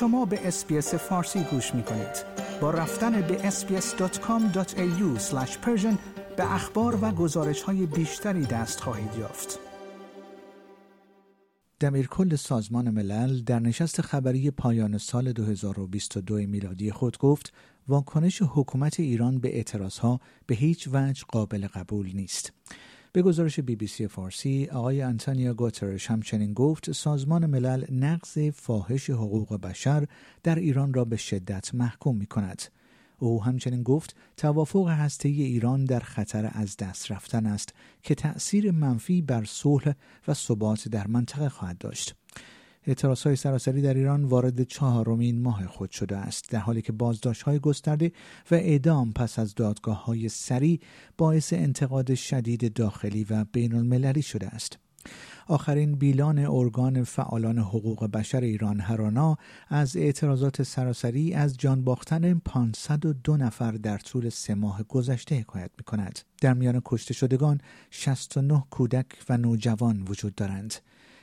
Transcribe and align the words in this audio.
شما 0.00 0.24
به 0.24 0.48
SBS 0.48 0.94
فارسی 0.94 1.44
گوش 1.44 1.74
می 1.74 1.82
کنید. 1.82 2.24
با 2.60 2.70
رفتن 2.70 3.20
به 3.20 3.50
sbs.com.au 3.50 5.20
به 6.36 6.54
اخبار 6.54 6.98
و 7.04 7.10
گزارش 7.10 7.62
های 7.62 7.86
بیشتری 7.86 8.46
دست 8.46 8.80
خواهید 8.80 9.14
یافت. 9.18 9.58
کل 12.10 12.36
سازمان 12.36 12.90
ملل 12.90 13.42
در 13.42 13.58
نشست 13.58 14.00
خبری 14.00 14.50
پایان 14.50 14.98
سال 14.98 15.32
2022 15.32 16.34
میلادی 16.34 16.90
خود 16.90 17.18
گفت 17.18 17.52
واکنش 17.88 18.42
حکومت 18.42 19.00
ایران 19.00 19.38
به 19.38 19.56
اعتراضها 19.56 20.20
به 20.46 20.54
هیچ 20.54 20.88
وجه 20.92 21.24
قابل 21.28 21.66
قبول 21.66 22.10
نیست. 22.14 22.52
به 23.18 23.22
گزارش 23.22 23.60
بی 23.60 23.76
بی 23.76 23.86
سی 23.86 24.08
فارسی 24.08 24.68
آقای 24.72 25.02
انتونیو 25.02 25.54
گوترش 25.54 26.10
همچنین 26.10 26.52
گفت 26.52 26.92
سازمان 26.92 27.46
ملل 27.46 27.84
نقض 27.90 28.38
فاحش 28.54 29.10
حقوق 29.10 29.60
بشر 29.60 30.06
در 30.42 30.54
ایران 30.54 30.94
را 30.94 31.04
به 31.04 31.16
شدت 31.16 31.74
محکوم 31.74 32.16
می 32.16 32.26
کند. 32.26 32.62
او 33.18 33.44
همچنین 33.44 33.82
گفت 33.82 34.16
توافق 34.36 34.88
هسته 34.88 35.28
ایران 35.28 35.84
در 35.84 36.00
خطر 36.00 36.50
از 36.52 36.76
دست 36.76 37.12
رفتن 37.12 37.46
است 37.46 37.74
که 38.02 38.14
تأثیر 38.14 38.70
منفی 38.70 39.22
بر 39.22 39.44
صلح 39.44 39.94
و 40.28 40.34
ثبات 40.34 40.88
در 40.88 41.06
منطقه 41.06 41.48
خواهد 41.48 41.78
داشت. 41.78 42.14
اعتراض 42.88 43.22
های 43.22 43.36
سراسری 43.36 43.82
در 43.82 43.94
ایران 43.94 44.24
وارد 44.24 44.62
چهارمین 44.62 45.42
ماه 45.42 45.66
خود 45.66 45.90
شده 45.90 46.16
است 46.16 46.50
در 46.50 46.58
حالی 46.58 46.82
که 46.82 46.92
بازداشت 46.92 47.42
های 47.42 47.58
گسترده 47.58 48.12
و 48.50 48.54
اعدام 48.54 49.12
پس 49.12 49.38
از 49.38 49.54
دادگاه 49.54 50.04
های 50.04 50.28
سریع 50.28 50.80
باعث 51.18 51.52
انتقاد 51.52 52.14
شدید 52.14 52.72
داخلی 52.72 53.26
و 53.30 53.44
بین 53.52 53.74
المللی 53.74 54.22
شده 54.22 54.46
است. 54.46 54.78
آخرین 55.46 55.94
بیلان 55.94 56.38
ارگان 56.38 57.04
فعالان 57.04 57.58
حقوق 57.58 58.06
بشر 58.06 58.40
ایران 58.40 58.80
هرانا 58.80 59.36
از 59.68 59.96
اعتراضات 59.96 60.62
سراسری 60.62 61.34
از 61.34 61.56
جان 61.56 61.84
باختن 61.84 62.34
502 62.38 63.36
نفر 63.36 63.72
در 63.72 63.98
طول 63.98 64.28
سه 64.28 64.54
ماه 64.54 64.82
گذشته 64.82 65.34
حکایت 65.34 65.70
می 65.78 65.84
کند. 65.84 66.18
در 66.40 66.54
میان 66.54 66.82
کشته 66.84 67.14
شدگان 67.14 67.60
69 67.90 68.64
کودک 68.70 69.06
و 69.28 69.36
نوجوان 69.36 70.02
وجود 70.08 70.34
دارند. 70.34 70.74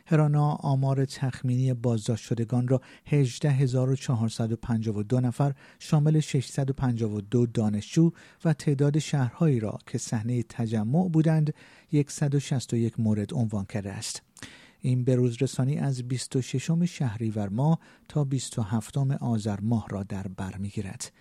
هرانا 0.08 0.50
آمار 0.50 1.06
تخمینی 1.06 1.74
بازداشت 1.74 2.26
شدگان 2.26 2.68
را 2.68 2.82
18452 3.06 5.20
نفر 5.20 5.54
شامل 5.80 6.20
652 6.20 7.46
دانشجو 7.46 8.12
و 8.46 8.54
تعداد 8.54 9.00
شهرهایی 9.00 9.60
را 9.60 9.78
که 9.88 9.98
صحنه 9.98 10.44
تجمع 10.44 11.10
بودند 11.10 11.54
161 12.08 13.00
مورد 13.00 13.34
عنوان 13.34 13.66
کرده 13.66 13.92
است. 13.92 14.22
این 14.82 15.04
بروز 15.04 15.42
رسانی 15.42 15.78
از 15.78 16.08
26 16.08 16.72
شهریور 16.86 17.50
ماه 17.50 17.80
تا 18.10 18.24
27 18.24 18.98
آذر 18.98 19.60
ماه 19.60 19.86
را 19.90 20.04
در 20.04 20.28
بر 20.28 20.58
می‌گیرد. 20.58 21.12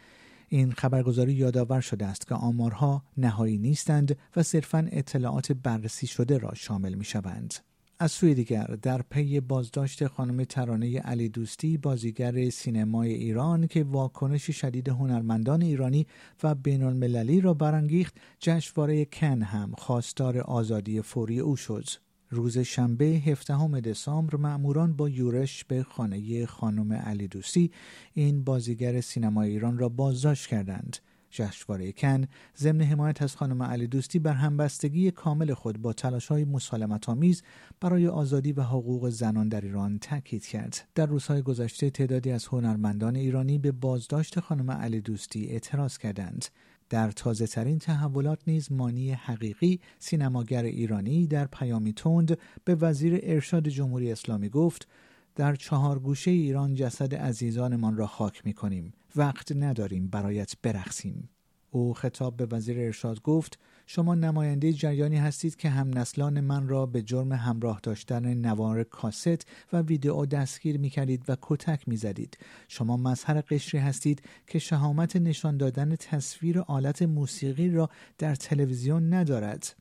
این 0.48 0.72
خبرگزاری 0.72 1.32
یادآور 1.32 1.80
شده 1.80 2.06
است 2.06 2.28
که 2.28 2.34
آمارها 2.34 3.04
نهایی 3.16 3.58
نیستند 3.58 4.18
و 4.36 4.42
صرفا 4.42 4.88
اطلاعات 4.92 5.52
بررسی 5.52 6.06
شده 6.06 6.38
را 6.38 6.54
شامل 6.54 6.94
می 6.94 7.04
شوند. 7.04 7.54
از 7.98 8.12
سوی 8.12 8.34
دیگر 8.34 8.64
در 8.82 9.02
پی 9.02 9.40
بازداشت 9.40 10.06
خانم 10.06 10.44
ترانه 10.44 10.98
علی 10.98 11.28
دوستی 11.28 11.76
بازیگر 11.76 12.50
سینمای 12.50 13.14
ایران 13.14 13.66
که 13.66 13.84
واکنش 13.84 14.50
شدید 14.50 14.88
هنرمندان 14.88 15.62
ایرانی 15.62 16.06
و 16.42 16.54
بین 16.54 16.82
المللی 16.82 17.40
را 17.40 17.54
برانگیخت 17.54 18.14
جشنواره 18.40 19.04
کن 19.04 19.42
هم 19.42 19.72
خواستار 19.78 20.38
آزادی 20.38 21.02
فوری 21.02 21.40
او 21.40 21.56
شد. 21.56 21.84
روز 22.30 22.58
شنبه 22.58 23.04
17 23.04 23.80
دسامبر 23.80 24.36
مأموران 24.36 24.96
با 24.96 25.08
یورش 25.08 25.64
به 25.64 25.82
خانه 25.82 26.46
خانم 26.46 26.92
علی 26.92 27.28
دوستی 27.28 27.70
این 28.14 28.44
بازیگر 28.44 29.00
سینمای 29.00 29.50
ایران 29.50 29.78
را 29.78 29.88
بازداشت 29.88 30.46
کردند. 30.46 30.96
جشنواره 31.34 31.92
کن 31.92 32.24
ضمن 32.56 32.80
حمایت 32.80 33.22
از 33.22 33.36
خانم 33.36 33.62
علی 33.62 33.86
دوستی 33.86 34.18
بر 34.18 34.32
همبستگی 34.32 35.10
کامل 35.10 35.54
خود 35.54 35.82
با 35.82 35.92
تلاش 35.92 36.26
های 36.26 36.44
مسالمت 36.44 37.08
آمیز 37.08 37.42
برای 37.80 38.08
آزادی 38.08 38.52
و 38.52 38.62
حقوق 38.62 39.08
زنان 39.08 39.48
در 39.48 39.60
ایران 39.60 39.98
تاکید 39.98 40.46
کرد. 40.46 40.88
در 40.94 41.06
روزهای 41.06 41.42
گذشته 41.42 41.90
تعدادی 41.90 42.30
از 42.30 42.46
هنرمندان 42.46 43.16
ایرانی 43.16 43.58
به 43.58 43.72
بازداشت 43.72 44.40
خانم 44.40 44.70
علی 44.70 45.00
دوستی 45.00 45.46
اعتراض 45.46 45.98
کردند. 45.98 46.44
در 46.90 47.10
تازه 47.10 47.46
ترین 47.46 47.78
تحولات 47.78 48.38
نیز 48.46 48.72
مانی 48.72 49.12
حقیقی 49.12 49.80
سینماگر 49.98 50.62
ایرانی 50.62 51.26
در 51.26 51.46
پیامی 51.46 51.92
تند 51.92 52.38
به 52.64 52.74
وزیر 52.74 53.20
ارشاد 53.22 53.68
جمهوری 53.68 54.12
اسلامی 54.12 54.48
گفت 54.48 54.88
در 55.34 55.54
چهار 55.54 55.98
گوشه 55.98 56.30
ایران 56.30 56.74
جسد 56.74 57.14
عزیزانمان 57.14 57.96
را 57.96 58.06
خاک 58.06 58.46
می 58.46 58.52
کنیم. 58.52 58.92
وقت 59.16 59.52
نداریم 59.52 60.08
برایت 60.08 60.54
برخسیم. 60.62 61.28
او 61.70 61.94
خطاب 61.94 62.36
به 62.36 62.46
وزیر 62.46 62.80
ارشاد 62.80 63.22
گفت 63.22 63.58
شما 63.86 64.14
نماینده 64.14 64.72
جریانی 64.72 65.16
هستید 65.16 65.56
که 65.56 65.68
هم 65.68 65.98
نسلان 65.98 66.40
من 66.40 66.68
را 66.68 66.86
به 66.86 67.02
جرم 67.02 67.32
همراه 67.32 67.80
داشتن 67.82 68.34
نوار 68.34 68.84
کاست 68.84 69.46
و 69.72 69.80
ویدئو 69.80 70.26
دستگیر 70.26 70.78
می 70.78 70.90
کردید 70.90 71.24
و 71.28 71.36
کتک 71.42 71.88
می 71.88 71.96
زدید. 71.96 72.38
شما 72.68 72.96
مظهر 72.96 73.40
قشری 73.40 73.80
هستید 73.80 74.22
که 74.46 74.58
شهامت 74.58 75.16
نشان 75.16 75.56
دادن 75.56 75.96
تصویر 75.96 76.60
آلت 76.60 77.02
موسیقی 77.02 77.70
را 77.70 77.90
در 78.18 78.34
تلویزیون 78.34 79.14
ندارد. 79.14 79.74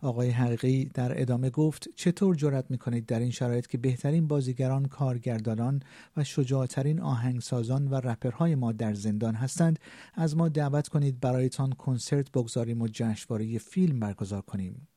آقای 0.00 0.30
حقیقی 0.30 0.90
در 0.94 1.20
ادامه 1.20 1.50
گفت 1.50 1.88
چطور 1.96 2.34
جرأت 2.34 2.70
می‌کنید 2.70 3.06
در 3.06 3.20
این 3.20 3.30
شرایط 3.30 3.66
که 3.66 3.78
بهترین 3.78 4.26
بازیگران 4.28 4.86
کارگردانان 4.86 5.82
و 6.16 6.24
شجاعترین 6.24 7.00
آهنگسازان 7.00 7.88
و 7.88 7.94
رپرهای 7.94 8.54
ما 8.54 8.72
در 8.72 8.94
زندان 8.94 9.34
هستند 9.34 9.78
از 10.14 10.36
ما 10.36 10.48
دعوت 10.48 10.88
کنید 10.88 11.20
برایتان 11.20 11.72
کنسرت 11.72 12.30
بگذاریم 12.30 12.82
و 12.82 12.88
جشنواره 12.88 13.41
فیلم 13.58 14.00
برگزار 14.00 14.42
کنیم 14.42 14.88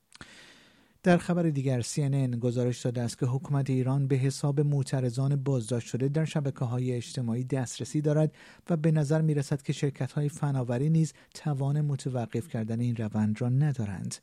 در 1.06 1.17
خبر 1.17 1.44
دیگر 1.44 1.81
CNN 1.81 2.35
گزارش 2.39 2.81
داده 2.81 3.01
است 3.01 3.19
که 3.19 3.25
حکومت 3.25 3.69
ایران 3.69 4.07
به 4.07 4.16
حساب 4.16 4.61
معترضان 4.61 5.35
بازداشت 5.35 5.88
شده 5.88 6.07
در 6.07 6.25
شبکه 6.25 6.66
های 6.66 6.91
اجتماعی 6.91 7.44
دسترسی 7.44 8.01
دارد 8.01 8.35
و 8.69 8.78
به 8.78 8.91
نظر 8.91 9.22
می 9.22 9.33
رسد 9.33 9.61
که 9.61 9.73
شرکت 9.73 10.11
های 10.11 10.29
فناوری 10.29 10.89
نیز 10.89 11.13
توان 11.33 11.81
متوقف 11.81 12.47
کردن 12.47 12.79
این 12.79 12.95
روند 12.95 13.41
را 13.41 13.50
ندارند. 13.50 14.16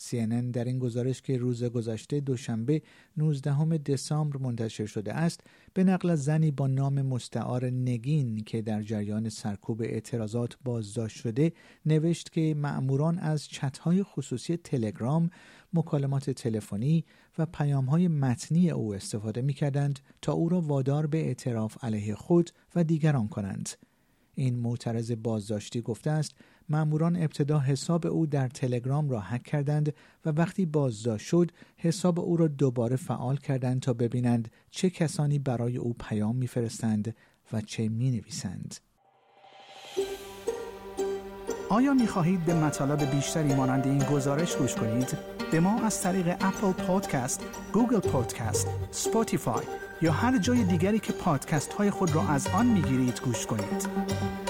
CNN 0.00 0.52
در 0.52 0.64
این 0.64 0.78
گزارش 0.78 1.22
که 1.22 1.38
روز 1.38 1.64
گذشته 1.64 2.20
دوشنبه 2.20 2.82
19 3.16 3.78
دسامبر 3.78 4.36
منتشر 4.36 4.86
شده 4.86 5.14
است 5.14 5.40
به 5.74 5.84
نقل 5.84 6.14
زنی 6.14 6.50
با 6.50 6.66
نام 6.66 7.02
مستعار 7.02 7.70
نگین 7.70 8.44
که 8.44 8.62
در 8.62 8.82
جریان 8.82 9.28
سرکوب 9.28 9.82
اعتراضات 9.82 10.56
بازداشت 10.64 11.16
شده 11.16 11.52
نوشت 11.86 12.32
که 12.32 12.54
مأموران 12.54 13.18
از 13.18 13.48
چتهای 13.48 14.02
خصوصی 14.02 14.56
تلگرام 14.56 15.30
مکالمات 15.72 16.30
تلفنی 16.30 17.04
و 17.38 17.46
پیامهای 17.46 18.08
متنی 18.08 18.70
او 18.70 18.94
استفاده 18.94 19.42
می 19.42 19.52
کردند 19.52 20.00
تا 20.22 20.32
او 20.32 20.48
را 20.48 20.60
وادار 20.60 21.06
به 21.06 21.18
اعتراف 21.18 21.84
علیه 21.84 22.14
خود 22.14 22.50
و 22.74 22.84
دیگران 22.84 23.28
کنند. 23.28 23.68
این 24.34 24.58
معترض 24.58 25.12
بازداشتی 25.12 25.80
گفته 25.80 26.10
است 26.10 26.34
ماموران 26.70 27.16
ابتدا 27.16 27.58
حساب 27.58 28.06
او 28.06 28.26
در 28.26 28.48
تلگرام 28.48 29.10
را 29.10 29.20
هک 29.20 29.42
کردند 29.42 29.94
و 30.24 30.30
وقتی 30.30 30.66
بازداشت 30.66 31.26
شد 31.26 31.50
حساب 31.76 32.20
او 32.20 32.36
را 32.36 32.48
دوباره 32.48 32.96
فعال 32.96 33.36
کردند 33.36 33.80
تا 33.80 33.92
ببینند 33.92 34.50
چه 34.70 34.90
کسانی 34.90 35.38
برای 35.38 35.76
او 35.76 35.94
پیام 36.08 36.36
میفرستند 36.36 37.14
و 37.52 37.60
چه 37.60 37.88
می 37.88 38.10
نویسند. 38.10 38.76
آیا 41.68 41.94
می 41.94 42.06
خواهید 42.06 42.44
به 42.44 42.54
مطالب 42.54 43.10
بیشتری 43.10 43.54
مانند 43.54 43.86
این 43.86 43.98
گزارش 43.98 44.56
گوش 44.56 44.74
کنید؟ 44.74 45.18
به 45.52 45.60
ما 45.60 45.82
از 45.82 46.02
طریق 46.02 46.28
Apple 46.40 46.72
Podcast، 46.72 47.44
Google 47.72 48.00
Podcast، 48.00 48.68
Spotify 48.90 49.64
یا 50.02 50.12
هر 50.12 50.38
جای 50.38 50.64
دیگری 50.64 50.98
که 50.98 51.12
پادکست 51.12 51.72
های 51.72 51.90
خود 51.90 52.14
را 52.14 52.28
از 52.28 52.46
آن 52.46 52.66
می 52.66 52.82
گیرید 52.82 53.20
گوش 53.24 53.46
کنید؟ 53.46 54.49